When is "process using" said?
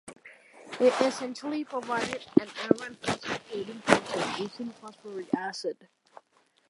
3.85-4.71